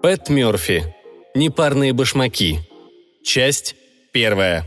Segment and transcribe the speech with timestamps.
[0.00, 0.94] Пэт Мёрфи.
[1.34, 2.60] Непарные башмаки.
[3.22, 3.74] Часть
[4.12, 4.64] первая.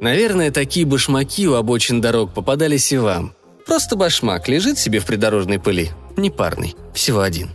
[0.00, 3.34] Наверное, такие башмаки у обочин дорог попадались и вам.
[3.66, 5.90] Просто башмак лежит себе в придорожной пыли.
[6.16, 6.74] Непарный.
[6.94, 7.50] Всего один.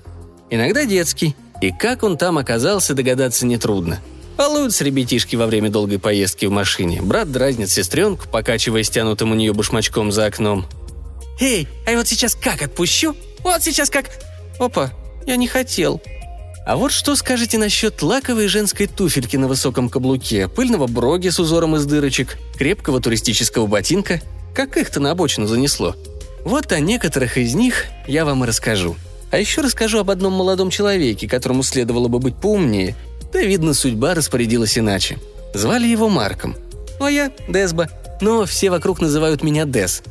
[0.49, 1.35] Иногда детский.
[1.61, 3.99] И как он там оказался, догадаться нетрудно.
[4.37, 7.01] Балуются ребятишки во время долгой поездки в машине.
[7.01, 10.65] Брат дразнит сестренку, покачивая стянутым у нее башмачком за окном.
[11.41, 13.15] «Эй, а я вот сейчас как отпущу?
[13.39, 14.05] Вот сейчас как...»
[14.59, 14.91] «Опа,
[15.25, 16.01] я не хотел»,
[16.65, 21.75] а вот что скажете насчет лаковой женской туфельки на высоком каблуке, пыльного броги с узором
[21.75, 24.21] из дырочек, крепкого туристического ботинка?
[24.59, 25.95] Как их-то на обочину занесло?
[26.43, 28.97] Вот о некоторых из них я вам и расскажу.
[29.31, 32.93] А еще расскажу об одном молодом человеке, которому следовало бы быть поумнее,
[33.31, 35.17] да, видно, судьба распорядилась иначе.
[35.53, 36.57] Звали его Марком.
[36.99, 37.87] А я– Десба.
[38.19, 40.03] Но все вокруг называют меня Дес.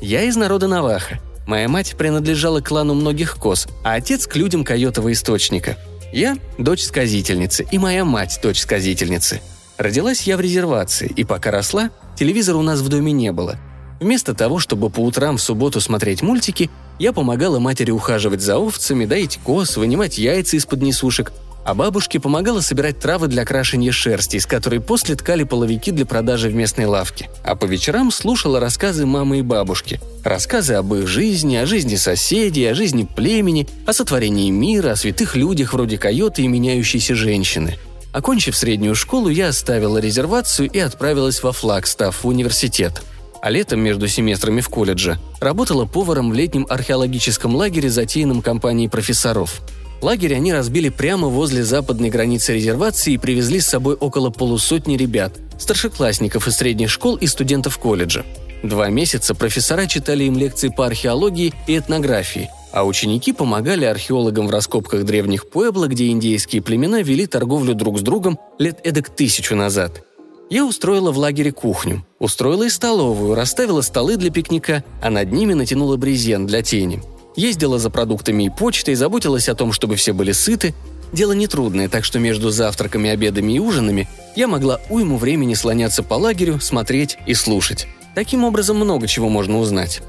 [0.00, 1.18] Я из народа Наваха.
[1.48, 5.76] Моя мать принадлежала клану многих коз, а отец– к людям койотового источника.
[6.12, 9.40] Я– дочь сказительницы, и моя мать– дочь сказительницы.
[9.78, 13.58] Родилась я в резервации, и пока росла, телевизора у нас в доме не было.
[14.00, 19.06] Вместо того, чтобы по утрам в субботу смотреть мультики, я помогала матери ухаживать за овцами,
[19.06, 21.32] доить коз, вынимать яйца из-под несушек,
[21.64, 26.48] а бабушке помогала собирать травы для крашения шерсти, из которой после ткали половики для продажи
[26.48, 27.28] в местной лавке.
[27.42, 30.00] А по вечерам слушала рассказы мамы и бабушки.
[30.22, 35.34] Рассказы об их жизни, о жизни соседей, о жизни племени, о сотворении мира, о святых
[35.34, 37.76] людях вроде койоты и меняющейся женщины.
[38.12, 43.02] Окончив среднюю школу, я оставила резервацию и отправилась во Флагстав в университет.
[43.42, 49.62] А летом между семестрами в колледже работала поваром в летнем археологическом лагере, затеянном компанией профессоров–
[50.02, 55.32] Лагерь они разбили прямо возле западной границы резервации и привезли с собой около полусотни ребят,
[55.58, 58.24] старшеклассников из средних школ и студентов колледжа.
[58.62, 64.50] Два месяца профессора читали им лекции по археологии и этнографии, а ученики помогали археологам в
[64.50, 70.02] раскопках древних Пуэбло, где индейские племена вели торговлю друг с другом лет эдак тысячу назад.
[70.48, 75.54] Я устроила в лагере кухню, устроила и столовую, расставила столы для пикника, а над ними
[75.54, 77.02] натянула брезент для тени–
[77.36, 80.74] Ездила за продуктами и почтой, заботилась о том, чтобы все были сыты.
[81.12, 86.14] Дело нетрудное, так что между завтраками, обедами и ужинами я могла уйму времени слоняться по
[86.14, 87.86] лагерю, смотреть и слушать.
[88.14, 90.00] Таким образом много чего можно узнать.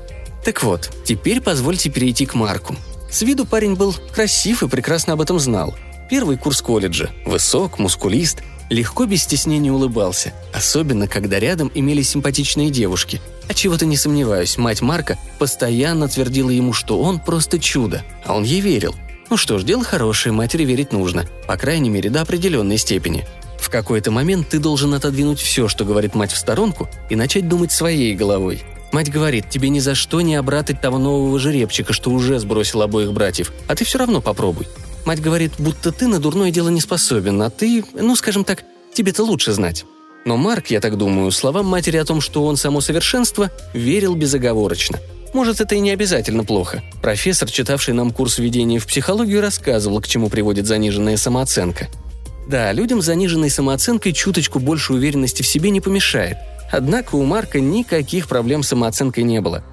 [0.45, 2.75] Так вот, теперь позвольте перейти к Марку.
[3.11, 5.75] С виду парень был красив и прекрасно об этом знал.
[6.09, 7.09] Первый курс колледжа.
[7.25, 13.95] Высок, мускулист, легко без стеснения улыбался, особенно когда рядом имелись симпатичные девушки– а чего-то не
[13.95, 18.95] сомневаюсь, мать Марка постоянно твердила ему, что он просто чудо, а он ей верил.
[19.29, 23.25] Ну что ж, дело хорошее, матери верить нужно, по крайней мере, до определенной степени.
[23.57, 27.71] В какой-то момент ты должен отодвинуть все, что говорит мать в сторонку, и начать думать
[27.71, 28.63] своей головой.
[28.91, 33.11] Мать говорит, тебе ни за что не обратать того нового жеребчика, что уже сбросил обоих
[33.11, 34.67] братьев, а ты все равно попробуй.
[35.07, 39.23] Мать говорит, будто ты на дурное дело не способен, а ты, ну, скажем так, тебе-то
[39.23, 39.85] лучше знать.
[40.25, 44.99] Но Марк, я так думаю, словам матери о том, что он само совершенство, верил безоговорочно.
[45.33, 46.83] Может, это и не обязательно плохо.
[47.01, 51.87] Профессор, читавший нам курс введения в психологию, рассказывал, к чему приводит заниженная самооценка.
[52.49, 56.35] Да, людям с заниженной самооценкой чуточку больше уверенности в себе не помешает.
[56.69, 59.63] Однако у Марка никаких проблем с самооценкой не было.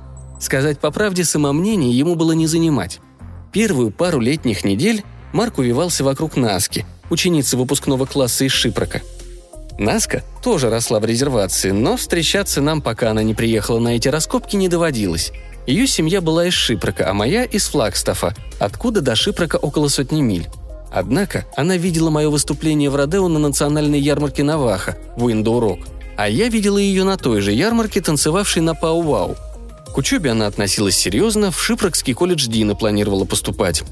[0.41, 3.01] Сказать по правде, самомнение ему было не занимать.
[3.53, 5.03] Первую пару летних недель
[5.35, 9.03] Марк увивался вокруг Наски, ученицы выпускного класса из Шипрока–
[9.79, 14.57] Наска тоже росла в резервации, но встречаться нам, пока она не приехала на эти раскопки,
[14.57, 15.33] не доводилось.
[15.67, 20.47] Ее семья была из Шипрока, а моя– из Флагстафа, откуда до Шипрока около сотни миль.
[20.93, 25.81] Однако она видела мое выступление в Родео на национальной ярмарке Наваха в Уиндоурок,
[26.17, 29.37] а я видела ее на той же ярмарке, танцевавшей на Пау-Вау.
[29.93, 33.83] К учебе она относилась серьезно, в Шипрокский колледж Дина планировала поступать.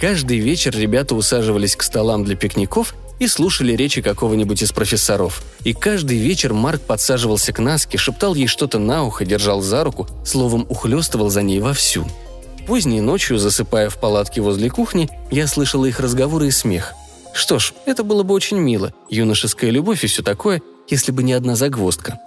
[0.00, 5.42] Каждый вечер ребята усаживались к столам для пикников и слушали речи какого-нибудь из профессоров.
[5.62, 10.08] И каждый вечер Марк подсаживался к Наске, шептал ей что-то на ухо, держал за руку,
[10.24, 12.06] словом, ухлёстывал за ней вовсю.
[12.66, 16.94] Поздней ночью, засыпая в палатке возле кухни, я слышала их разговоры и смех.
[17.34, 21.34] Что ж, это было бы очень мило, юношеская любовь и все такое, если бы не
[21.34, 22.18] одна загвоздка.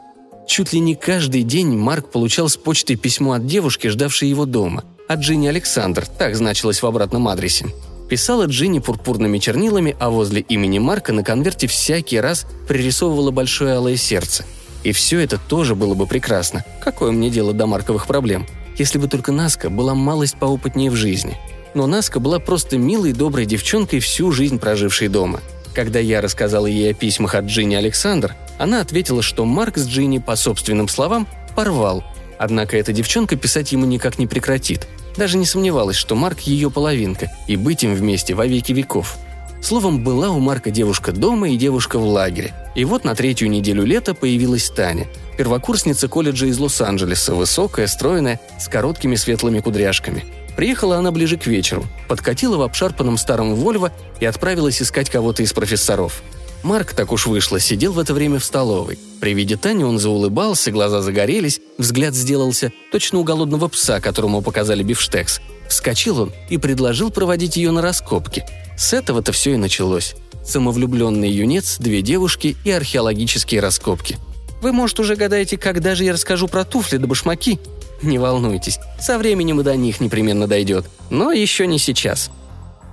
[0.47, 4.83] Чуть ли не каждый день Марк получал с почтой письмо от девушки, ждавшей его дома.
[5.07, 7.67] От Джинни Александр, так значилось в обратном адресе.
[8.09, 13.97] Писала Джинни пурпурными чернилами, а возле имени Марка на конверте всякий раз пририсовывала большое алое
[13.97, 14.45] сердце.
[14.83, 16.63] И все это тоже было бы прекрасно.
[16.83, 18.45] Какое мне дело до марковых проблем?
[18.77, 21.37] если бы только Наска была малость поопытнее в жизни.
[21.73, 25.41] Но Наска была просто милой доброй девчонкой, всю жизнь прожившей дома.
[25.73, 30.19] Когда я рассказала ей о письмах от Джинни Александр, она ответила, что Марк с Джинни,
[30.19, 32.03] по собственным словам, порвал.
[32.43, 34.85] Однако эта девчонка писать ему никак не прекратит.
[35.15, 39.15] Даже не сомневалась, что Марк ее половинка, и быть им вместе во веки веков.
[39.61, 42.53] Словом, была у Марка девушка дома и девушка в лагере.
[42.75, 45.07] И вот на третью неделю лета появилась Таня.
[45.37, 50.25] Первокурсница колледжа из Лос-Анджелеса, высокая, стройная, с короткими светлыми кудряшками.
[50.57, 55.53] Приехала она ближе к вечеру, подкатила в обшарпанном старом Вольво и отправилась искать кого-то из
[55.53, 56.21] профессоров.
[56.63, 58.97] Марк, так уж вышло, сидел в это время в столовой.
[59.19, 64.81] При виде Тани он заулыбался, глаза загорелись, взгляд сделался точно у голодного пса, которому показали
[64.81, 65.41] бифштекс.
[65.67, 68.45] Вскочил он и предложил проводить ее на раскопки.
[68.77, 70.15] С этого-то все и началось.
[70.45, 74.17] Самовлюбленный юнец, две девушки и археологические раскопки.
[74.61, 77.59] Вы, может, уже гадаете, когда же я расскажу про туфли да башмаки?
[78.01, 80.85] Не волнуйтесь, со временем и до них непременно дойдет.
[81.09, 82.29] Но еще не сейчас.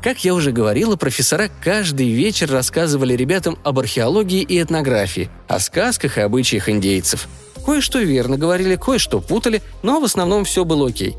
[0.03, 6.17] Как я уже говорила, профессора каждый вечер рассказывали ребятам об археологии и этнографии, о сказках
[6.17, 7.29] и обычаях индейцев.
[7.67, 11.17] Кое-что верно говорили, кое-что путали, но в основном все было окей.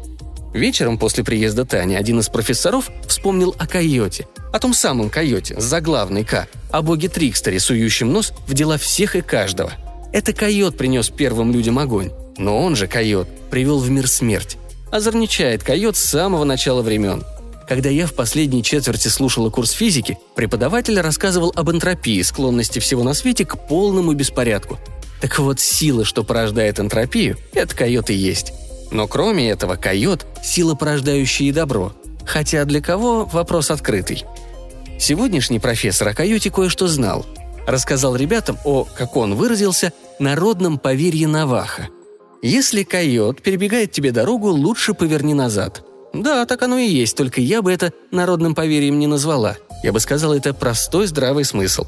[0.51, 6.25] Вечером после приезда Тани один из профессоров вспомнил о койоте, о том самом койоте, заглавный
[6.25, 9.73] К, о боге Трикстере, сующем нос в дела всех и каждого.
[10.11, 14.57] Это койот принес первым людям огонь, но он же койот привел в мир смерть.
[14.89, 17.23] Озорничает койот с самого начала времен–
[17.71, 23.13] когда я в последней четверти слушала курс физики, преподаватель рассказывал об энтропии, склонности всего на
[23.13, 24.77] свете к полному беспорядку.
[25.21, 28.51] Так вот, сила, что порождает энтропию, это койот и есть.
[28.91, 31.93] Но кроме этого, койот– сила, порождающая и добро.
[32.25, 34.25] Хотя для кого– вопрос открытый.
[34.99, 37.25] Сегодняшний профессор о койоте кое-что знал.
[37.65, 41.87] Рассказал ребятам о, как он выразился, народном поверье Наваха.
[42.41, 47.61] Если койот перебегает тебе дорогу, лучше поверни назад– да, так оно и есть, только я
[47.61, 49.57] бы это народным поверьем не назвала.
[49.83, 51.85] Я бы сказала, это простой здравый смысл.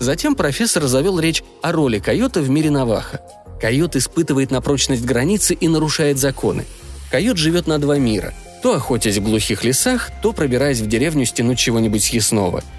[0.00, 3.20] Затем профессор завел речь о роли койота в мире Наваха.
[3.60, 6.64] Койот испытывает на прочность границы и нарушает законы.
[7.10, 8.32] Койот живет на два мира.
[8.62, 12.62] То охотясь в глухих лесах, то пробираясь в деревню стянуть чего-нибудь съестного–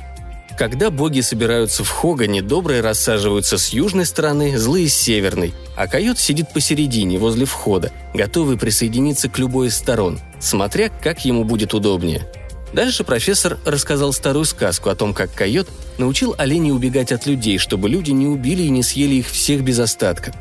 [0.58, 6.20] когда боги собираются в Хогане, добрые рассаживаются с южной стороны, злые с северной, а койот
[6.20, 12.28] сидит посередине, возле входа, готовый присоединиться к любой из сторон, смотря как ему будет удобнее.
[12.74, 15.68] Дальше профессор рассказал старую сказку о том, как койот
[15.98, 19.80] научил оленей убегать от людей, чтобы люди не убили и не съели их всех без
[19.80, 20.34] остатка.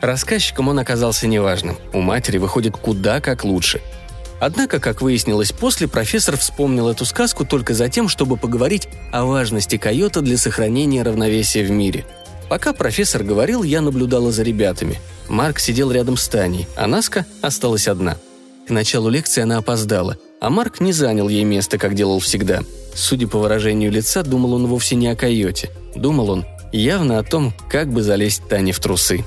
[0.00, 1.76] Рассказчиком он оказался неважным.
[1.92, 3.80] У матери выходит куда как лучше–
[4.40, 9.76] Однако, как выяснилось после, профессор вспомнил эту сказку только за тем, чтобы поговорить о важности
[9.76, 12.06] койота для сохранения равновесия в мире.
[12.48, 14.98] Пока профессор говорил, я наблюдала за ребятами.
[15.28, 18.16] Марк сидел рядом с Таней, а Наска осталась одна.
[18.66, 22.62] К началу лекции она опоздала, а Марк не занял ей место, как делал всегда.
[22.94, 25.70] Судя по выражению лица, думал он вовсе не о койоте.
[25.94, 29.24] Думал он явно о том, как бы залезть Тане в трусы.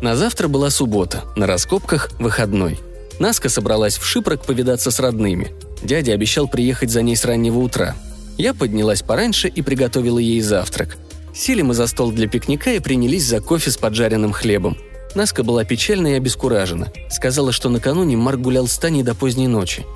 [0.00, 2.80] На завтра была суббота, на раскопках– выходной–
[3.22, 5.52] Наска собралась в Шипрок повидаться с родными.
[5.80, 7.94] Дядя обещал приехать за ней с раннего утра.
[8.36, 10.96] Я поднялась пораньше и приготовила ей завтрак.
[11.32, 14.76] Сели мы за стол для пикника и принялись за кофе с поджаренным хлебом.
[15.14, 16.92] Наска была печальна и обескуражена.
[17.10, 19.86] Сказала, что накануне Марк гулял с Таней до поздней ночи.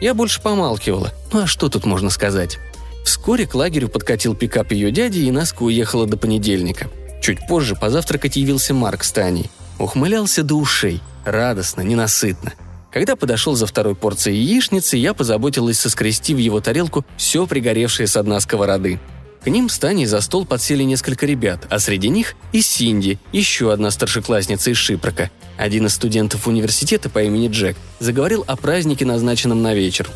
[0.00, 1.12] Я больше помалкивала.
[1.32, 2.58] Ну а что тут можно сказать?
[3.04, 6.86] Вскоре к лагерю подкатил пикап ее дяди, и Наска уехала до понедельника.
[7.20, 9.50] Чуть позже позавтракать явился Марк с Таней.
[9.80, 11.00] Ухмылялся до ушей.
[11.24, 12.52] Радостно, ненасытно–
[12.92, 18.22] когда подошел за второй порцией яичницы, я позаботилась соскрести в его тарелку все пригоревшее с
[18.22, 18.98] дна сковороды.
[19.46, 23.72] К ним с Таней за стол подсели несколько ребят, а среди них и Синди, еще
[23.72, 25.30] одна старшеклассница из Шипрока.
[25.56, 30.10] Один из студентов университета по имени Джек заговорил о празднике, назначенном на вечер.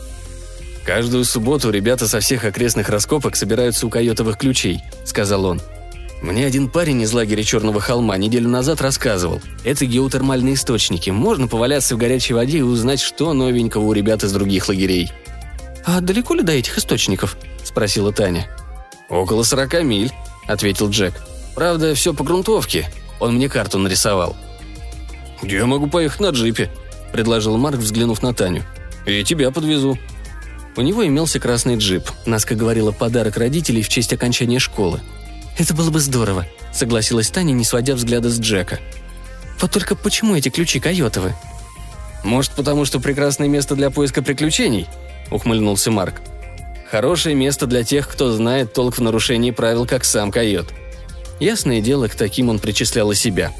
[0.84, 5.60] «Каждую субботу ребята со всех окрестных раскопок собираются у койотовых ключей»,— сказал он.
[6.22, 9.40] Мне один парень из лагеря Черного холма неделю назад рассказывал.
[9.64, 11.08] Это геотермальные источники.
[11.08, 15.10] Можно поваляться в горячей воде и узнать, что новенького у ребят из других лагерей.
[15.84, 18.54] «А далеко ли до этих источников?»– спросила Таня.
[19.08, 20.12] «Около сорока миль»,–
[20.46, 21.14] ответил Джек.
[21.54, 22.90] «Правда, все по грунтовке.
[23.18, 24.36] Он мне карту нарисовал».
[25.42, 26.70] «Я могу поехать на джипе»,–
[27.12, 28.62] предложил Марк, взглянув на Таню.
[29.06, 29.98] «И тебя подвезу».
[30.76, 32.04] У него имелся красный джип.
[32.26, 35.00] Наска говорила подарок родителей в честь окончания школы–
[35.58, 38.78] «Это было бы здорово»,— согласилась Таня, не сводя взгляда с Джека.
[39.60, 41.34] «Вот только почему эти ключи койотовы?»
[42.24, 44.86] «Может, потому что прекрасное место для поиска приключений?»—
[45.30, 46.20] ухмыльнулся Марк.
[46.90, 50.68] «Хорошее место для тех, кто знает толк в нарушении правил, как сам койот».
[51.40, 53.50] Ясное дело, к таким он причислял и себя.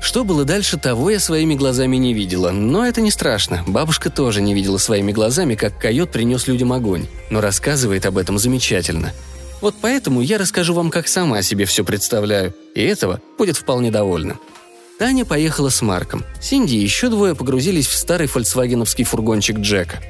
[0.00, 3.64] Что было дальше, того я своими глазами не видела, но это не страшно.
[3.66, 8.38] Бабушка тоже не видела своими глазами, как койот принес людям огонь, но рассказывает об этом
[8.38, 9.12] замечательно.
[9.60, 14.38] Вот поэтому я расскажу вам, как сама себе все представляю, и этого будет вполне довольна.
[14.98, 16.24] Таня поехала с Марком.
[16.40, 20.00] Синди и еще двое погрузились в старый фольксвагеновский фургончик Джека.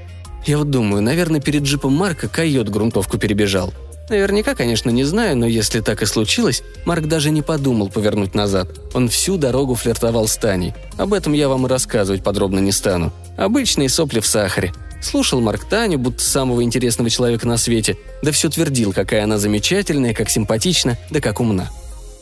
[0.47, 3.75] Я вот думаю, наверное, перед джипом Марка койот грунтовку перебежал.
[4.09, 8.69] Наверняка, конечно, не знаю, но если так и случилось, Марк даже не подумал повернуть назад.
[8.95, 10.75] Он всю дорогу флиртовал с Таней.
[10.97, 13.13] Об этом я вам и рассказывать подробно не стану.
[13.37, 14.73] Обычные сопли в сахаре.
[15.03, 20.15] Слушал Марк Таню, будто самого интересного человека на свете, да все твердил, какая она замечательная,
[20.15, 21.71] как симпатична, да как умна.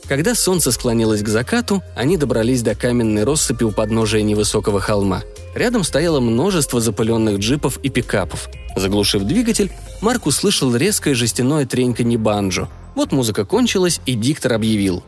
[0.09, 5.23] Когда солнце склонилось к закату, они добрались до каменной россыпи у подножия невысокого холма.
[5.55, 8.49] Рядом стояло множество запыленных джипов и пикапов.
[8.77, 9.71] Заглушив двигатель,
[10.03, 12.69] Марк услышал резкое жестяное треньканье банджо.
[12.95, 15.03] Вот музыка кончилась, и диктор объявил.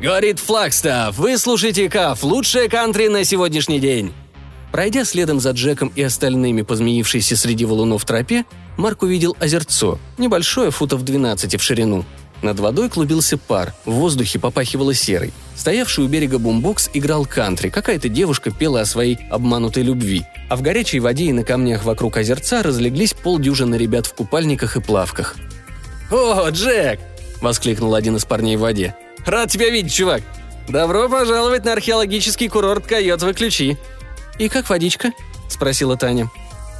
[0.00, 4.12] «Говорит Флагстаф, вы слушаете Каф, лучшая кантри на сегодняшний день!»
[4.72, 8.46] Пройдя следом за Джеком и остальными по среди валунов тропе,
[8.78, 12.06] Марк увидел озерцо, небольшое, футов 12 в ширину.
[12.40, 15.32] Над водой клубился пар, в воздухе попахивало серой.
[15.54, 20.24] Стоявший у берега бумбокс играл кантри, какая-то девушка пела о своей обманутой любви.
[20.48, 24.80] А в горячей воде и на камнях вокруг озерца разлеглись полдюжины ребят в купальниках и
[24.80, 25.36] плавках.
[26.10, 26.98] «О, Джек!»–
[27.40, 28.96] воскликнул один из парней в воде.
[29.24, 30.22] «Рад тебя видеть, чувак!
[30.68, 33.76] Добро пожаловать на археологический курорт Койотовы ключи!»
[34.38, 35.12] «И как водичка?»–
[35.48, 36.30] спросила Таня.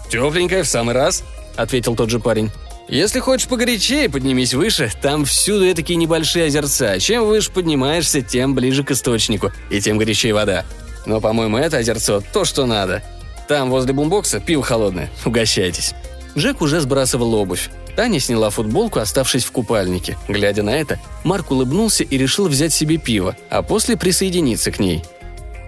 [0.09, 1.25] «Тепленькая в самый раз»,–
[1.56, 2.50] ответил тот же парень.
[2.88, 6.99] Если хочешь погорячее, поднимись выше, там всюду такие небольшие озерца.
[6.99, 10.64] Чем выше поднимаешься, тем ближе к источнику, и тем горячее вода.
[11.06, 13.02] Но, по-моему, это озерцо то, что надо.
[13.49, 15.11] Там, возле бумбокса, пиво холодное.
[15.25, 15.94] Угощайтесь.
[16.37, 17.71] Джек уже сбрасывал обувь.
[17.97, 20.16] Таня сняла футболку, оставшись в купальнике.
[20.28, 25.02] Глядя на это, Марк улыбнулся и решил взять себе пиво, а после присоединиться к ней.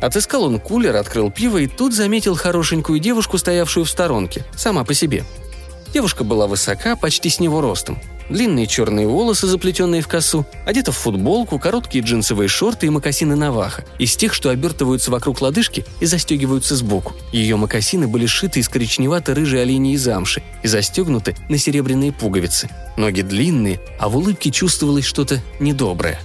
[0.04, 4.92] Отыскал он кулер, открыл пиво и тут заметил хорошенькую девушку, стоявшую в сторонке, сама по
[4.92, 5.24] себе–
[5.94, 8.00] Девушка была высока, почти с него ростом.
[8.28, 13.84] Длинные черные волосы, заплетенные в косу, одета в футболку, короткие джинсовые шорты и мокасины Наваха,
[14.00, 17.14] из тех, что обертываются вокруг лодыжки и застегиваются сбоку.
[17.30, 22.68] Ее мокасины были сшиты из коричневато-рыжей оленьей замши и застегнуты на серебряные пуговицы.
[22.96, 26.18] Ноги длинные, а в улыбке чувствовалось что-то недоброе.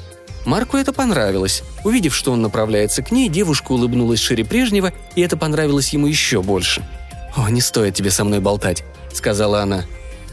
[0.45, 1.63] Марку это понравилось.
[1.83, 6.41] Увидев, что он направляется к ней, девушка улыбнулась шире прежнего, и это понравилось ему еще
[6.41, 6.83] больше.
[7.35, 9.85] «О, не стоит тебе со мной болтать»,— сказала она.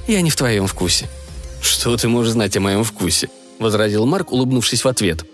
[0.07, 1.09] «Я не в твоем вкусе».
[1.61, 5.25] «Что ты можешь знать о моем вкусе?»— возразил Марк, улыбнувшись в ответ.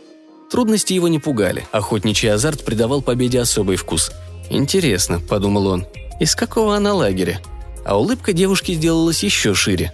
[0.51, 4.11] Трудности его не пугали, охотничий азарт придавал победе особый вкус.
[4.51, 5.87] «Интересно»,— подумал он,—
[6.21, 7.41] «из какого она лагеря?»
[7.85, 9.93] А улыбка девушки сделалась еще шире.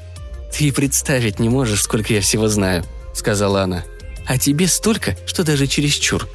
[0.56, 3.84] «Ты представить не можешь, сколько я всего знаю»,— сказала она.
[4.28, 6.28] «А тебе столько, что даже чересчур».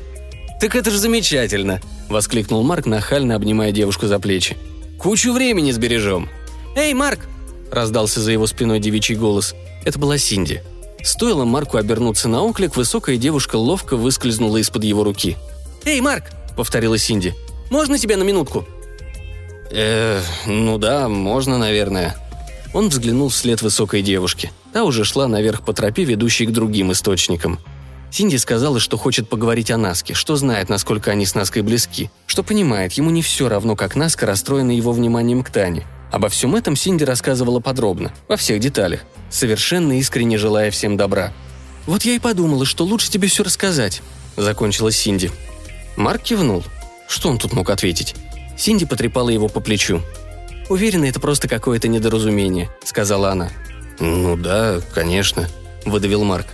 [0.59, 4.57] «Так это же замечательно!»— воскликнул Марк, нахально обнимая девушку за плечи.
[4.97, 6.27] «Кучу времени сбережем!»
[6.75, 7.19] «Эй, Марк!»–
[7.71, 9.53] раздался за его спиной девичий голос.
[9.85, 10.63] Это была Синди.
[11.03, 15.37] Стоило Марку обернуться на оклик, высокая девушка ловко выскользнула из-под его руки.
[15.85, 17.35] «Эй, Марк!»– повторила Синди.
[17.69, 18.65] «Можно тебя на минутку?»
[19.69, 22.15] «Э, ну да, можно, наверное».
[22.73, 24.51] Он взглянул вслед высокой девушки.
[24.71, 27.59] Та уже шла наверх по тропе, ведущей к другим источникам.
[28.13, 32.43] Синди сказала, что хочет поговорить о Наске, что знает, насколько они с Наской близки, что
[32.43, 36.75] понимает, ему не все равно, как Наска расстроена его вниманием к Тане, Обо всем этом
[36.75, 38.99] Синди рассказывала подробно, во всех деталях,
[39.31, 41.33] совершенно искренне желая всем добра.
[41.87, 44.03] «Вот я и подумала, что лучше тебе все рассказать»,–
[44.37, 45.31] закончила Синди.
[45.95, 46.63] Марк кивнул.
[47.07, 48.13] Что он тут мог ответить?
[48.55, 50.03] Синди потрепала его по плечу.
[50.69, 53.49] «Уверена, это просто какое-то недоразумение»,– сказала она.
[53.99, 55.49] «Ну да, конечно»,–
[55.85, 56.45] выдавил Марк.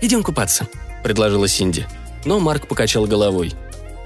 [0.00, 0.66] «Идем купаться»,–
[1.04, 1.86] предложила Синди.
[2.24, 3.52] Но Марк покачал головой.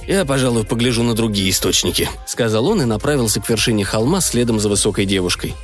[0.06, 4.68] «Я, пожалуй, погляжу на другие источники»,— сказал он и направился к вершине холма следом за
[4.68, 5.54] высокой девушкой.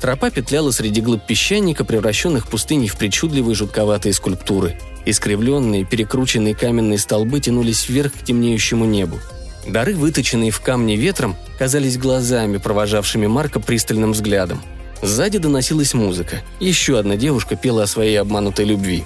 [0.00, 4.78] Тропа петляла среди глыб песчаника, превращенных пустыней в причудливые жутковатые скульптуры.
[5.06, 9.18] Искривленные, перекрученные каменные столбы тянулись вверх к темнеющему небу.
[9.66, 14.62] Дары, выточенные в камне ветром, казались глазами, провожавшими Марка пристальным взглядом.
[15.00, 16.42] Сзади доносилась музыка.
[16.60, 19.04] Еще одна девушка пела о своей обманутой любви.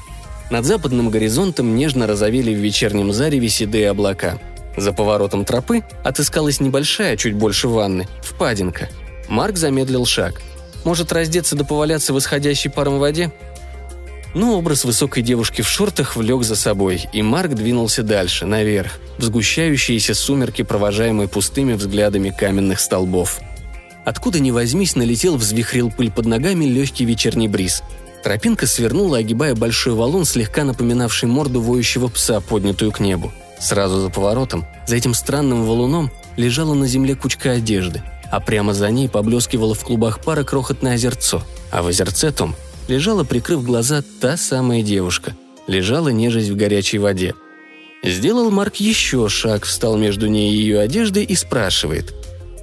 [0.51, 4.39] Над западным горизонтом нежно разовели в вечернем зареве седые облака–
[4.79, 8.89] за поворотом тропы отыскалась небольшая, чуть больше ванны, впадинка.
[9.29, 10.41] Марк замедлил шаг.
[10.85, 13.33] Может, раздеться да поваляться в исходящей паром воде?
[14.35, 19.25] Но образ высокой девушки в шортах влек за собой, и Марк двинулся дальше, наверх, в
[19.25, 23.41] сгущающиеся сумерки, провожаемые пустыми взглядами каменных столбов.
[24.05, 27.83] Откуда ни возьмись, налетел, взвихрил пыль под ногами легкий вечерний бриз.
[28.23, 33.33] Тропинка свернула, огибая большой валун, слегка напоминавший морду воющего пса, поднятую к небу.
[33.61, 38.91] Сразу за поворотом, за этим странным валуном, лежала на земле кучка одежды, а прямо за
[38.91, 42.55] ней поблескивало в клубах пара крохотное озерцо, а в озерце том
[42.89, 45.37] лежала, прикрыв глаза, та самая девушка.
[45.67, 47.35] Лежала нежесть в горячей воде.
[48.03, 52.15] Сделал Марк еще шаг, встал между ней и ее одеждой и спрашивает.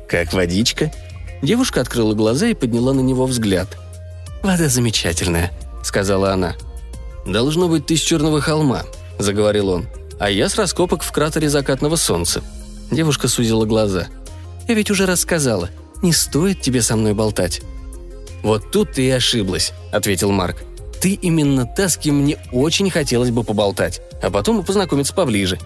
[0.08, 0.92] «Как водичка?»
[1.42, 3.78] Девушка открыла глаза и подняла на него взгляд.
[4.46, 5.52] «Вода замечательная»,—
[5.84, 6.56] сказала она.
[7.26, 8.84] «Должно быть, ты с Черного холма»,—
[9.18, 9.88] заговорил он.
[10.20, 12.44] «А я с раскопок в кратере закатного солнца».
[12.92, 14.06] Девушка сузила глаза.
[14.68, 15.72] «Я ведь уже рассказала.
[16.04, 17.64] Не стоит тебе со мной болтать».
[18.44, 20.58] «Вот тут ты и ошиблась»,— ответил Марк.
[21.02, 25.58] «Ты именно та, с кем мне очень хотелось бы поболтать, а потом познакомиться поближе».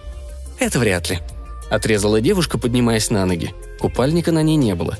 [0.58, 1.18] «Это вряд ли»,—
[1.70, 3.54] отрезала девушка, поднимаясь на ноги.
[3.78, 4.96] Купальника на ней не было.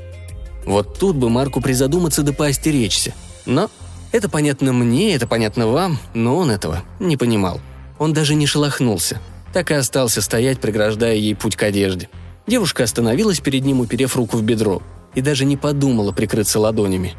[0.67, 3.15] Вот тут бы Марку призадуматься да поостеречься.
[3.51, 3.69] Но
[4.13, 7.61] это понятно мне, это понятно вам, но он этого не понимал.
[7.99, 9.21] Он даже не шелохнулся.
[9.53, 12.09] Так и остался стоять, преграждая ей путь к одежде.
[12.47, 14.83] Девушка остановилась перед ним, уперев руку в бедро,
[15.17, 17.17] и даже не подумала прикрыться ладонями.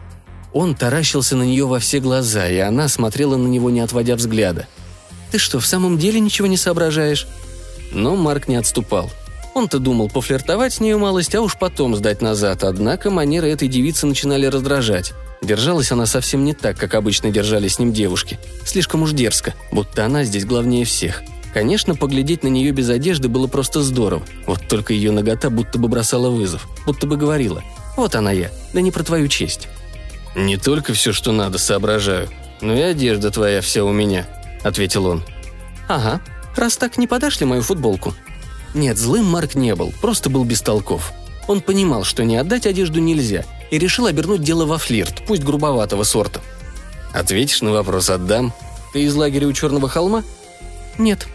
[0.54, 4.68] Он таращился на нее во все глаза, и она смотрела на него, не отводя взгляда.
[5.32, 7.28] «Ты что, в самом деле ничего не соображаешь?»
[7.92, 9.12] Но Марк не отступал.
[9.54, 14.08] Он-то думал пофлиртовать с нею малость, а уж потом сдать назад, однако манеры этой девицы
[14.08, 15.14] начинали раздражать.
[15.42, 18.40] Держалась она совсем не так, как обычно держались с ним девушки.
[18.66, 21.24] Слишком уж дерзко, будто она здесь главнее всех.
[21.54, 24.24] Конечно, поглядеть на нее без одежды было просто здорово.
[24.46, 27.62] Вот только ее нагота будто бы бросала вызов, будто бы говорила
[27.98, 29.68] «Вот она я, да не про твою честь».
[30.34, 32.30] «Не только все, что надо, соображаю,
[32.62, 34.28] но и одежда твоя вся у меня»,—
[34.64, 35.24] ответил он.
[35.90, 36.22] «Ага,
[36.56, 38.16] раз так не подашь ли мою футболку?»
[38.74, 41.12] Нет, злым Марк не был, просто был бестолков.
[41.48, 46.04] Он понимал, что не отдать одежду нельзя, и решил обернуть дело во флирт, пусть грубоватого
[46.04, 46.42] сорта.
[47.14, 48.54] «Ответишь на вопрос «отдам»?
[48.94, 50.24] Ты из лагеря у Черного холма?»
[50.98, 51.28] «Нет».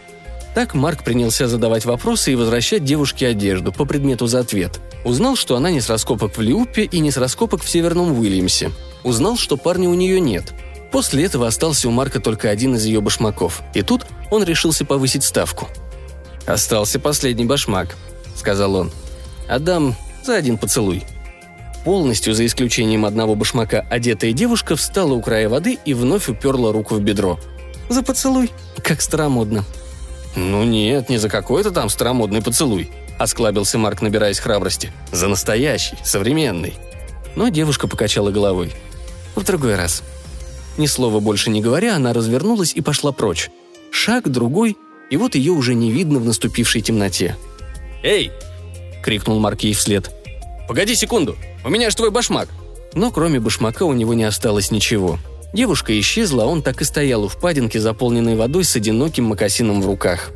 [0.54, 4.80] Так Марк принялся задавать вопросы и возвращать девушке одежду по предмету за ответ.
[5.04, 8.70] Узнал, что она не с раскопок в Лиупе и не с раскопок в Северном Уильямсе.
[9.04, 10.54] Узнал, что парня у нее нет.
[10.90, 13.60] После этого остался у Марка только один из ее башмаков.
[13.74, 15.68] И тут он решился повысить ставку.
[16.46, 17.96] «Остался последний башмак»,—
[18.36, 18.92] сказал он.
[19.48, 21.04] «Отдам за один поцелуй».
[21.84, 26.96] Полностью, за исключением одного башмака, одетая девушка встала у края воды и вновь уперла руку
[26.96, 27.38] в бедро.
[27.88, 28.50] «За поцелуй?
[28.82, 29.64] Как старомодно».
[30.34, 34.92] «Ну нет, не за какой-то там старомодный поцелуй»,— осклабился Марк, набираясь храбрости.
[35.12, 36.74] «За настоящий, современный».
[37.36, 38.72] Но девушка покачала головой.
[39.34, 40.02] «В другой раз».
[40.76, 43.48] Ни слова больше не говоря, она развернулась и пошла прочь.
[43.90, 44.76] Шаг, другой,
[45.10, 47.36] и вот ее уже не видно в наступившей темноте.
[48.02, 48.30] «Эй!»—
[49.02, 50.10] крикнул Марк ей вслед.
[50.68, 51.36] «Погоди секунду!
[51.64, 52.48] У меня же твой башмак!»
[52.94, 55.18] Но кроме башмака у него не осталось ничего.
[55.52, 59.86] Девушка исчезла, а он так и стоял у впадинки, заполненной водой с одиноким мокасином в
[59.86, 60.30] руках.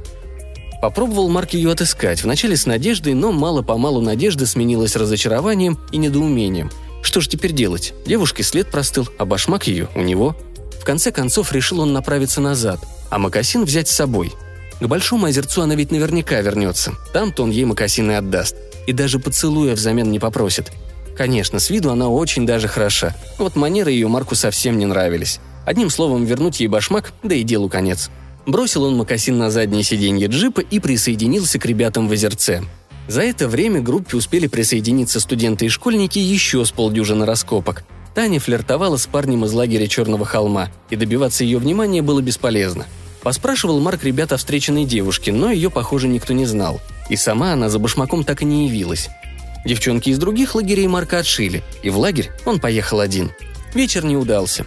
[0.80, 6.70] Попробовал Марк ее отыскать, вначале с надеждой, но мало-помалу надежда сменилась разочарованием и недоумением.
[7.02, 7.92] Что же теперь делать?
[8.06, 10.36] Девушке след простыл, а башмак ее у него.
[10.80, 12.80] В конце концов решил он направиться назад,
[13.10, 14.32] а мокасин взять с собой.
[14.80, 16.94] К Большому озерцу она ведь наверняка вернется.
[17.12, 20.72] Там-то он ей мокасины отдаст и даже поцелуя взамен не попросит.
[21.16, 23.14] Конечно, с виду она очень даже хороша.
[23.38, 25.38] Вот манеры ее Марку совсем не нравились.
[25.66, 28.10] Одним словом, вернуть ей башмак, да и делу конец.
[28.46, 32.62] Бросил он мокасин на заднее сиденье джипа и присоединился к ребятам в озерце.
[33.06, 37.84] За это время группе успели присоединиться студенты и школьники еще с полдюжины раскопок.
[38.14, 42.86] Таня флиртовала с парнем из лагеря Черного холма, и добиваться ее внимания было бесполезно.
[43.22, 46.80] Поспрашивал Марк ребят о встреченной девушке, но ее, похоже, никто не знал.
[47.08, 49.08] И сама она за башмаком так и не явилась.
[49.64, 53.30] Девчонки из других лагерей Марка отшили, и в лагерь он поехал один.
[53.74, 54.64] Вечер не удался.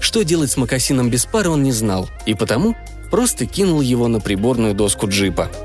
[0.00, 2.74] Что делать с мокасином без пары он не знал, и потому
[3.10, 5.50] просто кинул его на приборную доску джипа–